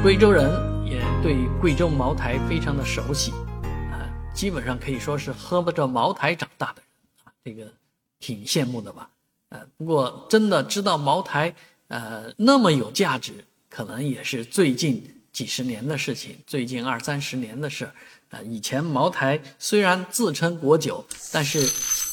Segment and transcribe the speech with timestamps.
[0.00, 0.48] 贵州人，
[0.86, 3.32] 也对贵州茅台非常的熟悉，
[3.90, 6.82] 啊，基本上可以说是喝不着茅台长大的，
[7.24, 7.66] 啊，这个
[8.20, 9.10] 挺羡慕的吧？
[9.48, 11.52] 呃，不过真的知道茅台，
[11.88, 17.92] 呃，那么有价值，可能也是最近几十年的事情，最近二三十年的事儿。
[18.30, 21.60] 啊，以前茅台虽然自称国酒，但是，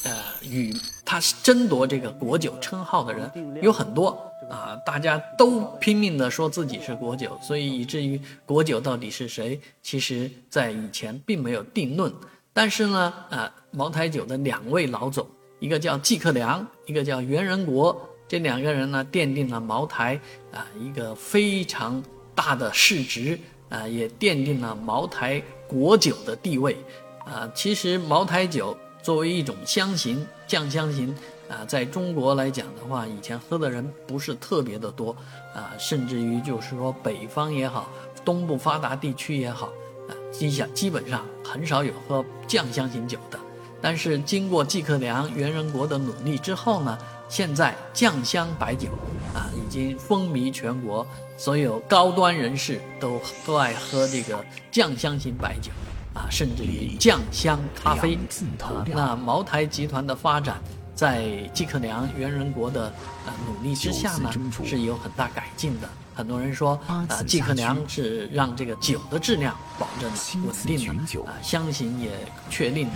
[0.06, 0.12] 呃，
[0.48, 0.72] 与
[1.04, 4.16] 他争夺这个国酒称号的人有很多
[4.48, 12.12] 啊，大家都拼命的说自己是国酒，所以以至于国酒到底是谁，其实在以前并没有定论。
[12.52, 15.26] 但是呢，啊，茅台酒的两位老总，
[15.58, 20.20] 一个叫季克良，一个叫袁仁国，这两个人呢，奠定了茅台
[20.52, 22.00] 啊一个非常
[22.32, 23.36] 大的市值。
[23.68, 26.76] 啊，也奠定了茅台国酒的地位。
[27.24, 31.14] 啊，其实茅台酒作为一种香型酱香型，
[31.48, 35.14] 啊，在中国来讲的话，以前喝的人不是特别的多。
[35.54, 37.88] 啊，甚至于就是说北方也好，
[38.24, 39.66] 东部发达地区也好，
[40.08, 43.38] 啊，基下基本上很少有喝酱香型酒的。
[43.80, 46.98] 但是经过季克良、袁仁国的努力之后呢？
[47.28, 48.88] 现在酱香白酒
[49.32, 55.70] 啊，已经风靡全国，所有高端人士都都爱喝这个酱香型白酒
[56.16, 58.18] 啊，甚至于酱香咖啡
[58.58, 58.84] 啊。
[58.86, 60.58] 那茅台集团的发展，
[60.94, 62.92] 在季克良、袁仁国的
[63.26, 64.30] 呃努力之下呢，
[64.64, 65.88] 是有很大改进的。
[66.14, 70.10] 很多人说啊，季克良是让这个酒的质量保证
[70.46, 72.10] 稳定了啊，香型也
[72.48, 72.94] 确定了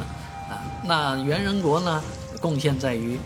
[0.48, 0.56] 啊。
[0.82, 2.02] 那袁仁国呢，
[2.40, 3.18] 贡献在于。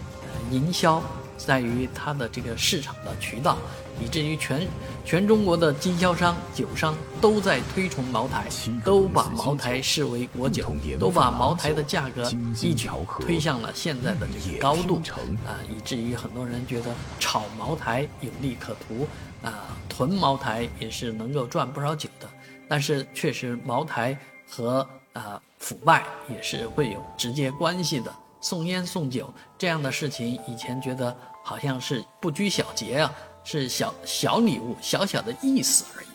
[0.50, 1.03] 营销
[1.36, 3.58] 在于它的这个市场的渠道，
[4.02, 4.66] 以至于全
[5.04, 8.46] 全中国的经销商、酒商都在推崇茅台，
[8.84, 12.30] 都把茅台视为国酒，都把茅台的价格
[12.62, 12.88] 一举
[13.20, 15.00] 推向了现在的这个高度
[15.46, 19.06] 啊，以至于很多人觉得炒茅台有利可图
[19.42, 22.28] 啊，囤茅台也是能够赚不少酒的。
[22.66, 28.10] 但是确实，茅台和啊腐败也是会有直接关系的。
[28.45, 33.10] 送烟送酒这样的事情，以前觉得好像是不拘小节啊，
[33.43, 36.06] 是小小礼物、小小的意思而已。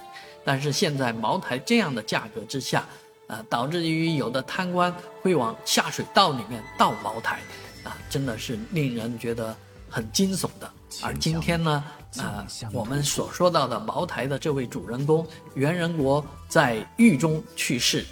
[0.45, 2.85] 但是现在茅台这样的价格之下，
[3.25, 7.39] 啊，导致于有的贪官会往下水道里面倒茅台，
[7.84, 9.56] 啊，真的是令人觉得
[9.89, 10.72] 很惊悚的。
[11.01, 11.84] 而今天呢，
[12.18, 15.25] 啊，我们所说到的茅台的这位主人公
[15.56, 18.06] 袁仁国在狱中去世。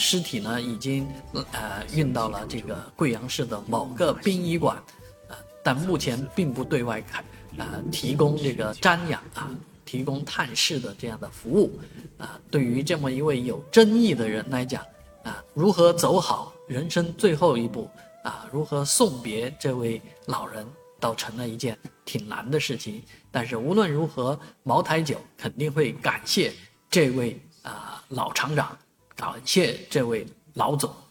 [0.00, 1.08] 尸体呢，已经
[1.50, 4.80] 呃运到了这个贵阳市的某个殡仪馆，
[5.28, 7.22] 呃，但目前并不对外开，
[7.56, 9.50] 呃，提供这个瞻仰啊，
[9.84, 11.80] 提供探视的这样的服务，
[12.16, 14.84] 啊，对于这么一位有争议的人来讲，
[15.24, 17.90] 啊，如何走好人生最后一步，
[18.22, 20.64] 啊，如何送别这位老人，
[21.00, 23.02] 倒成了一件挺难的事情。
[23.32, 26.52] 但是无论如何，茅台酒肯定会感谢
[26.88, 28.78] 这位啊老厂长。
[29.18, 30.24] 感谢这位
[30.54, 31.07] 老总。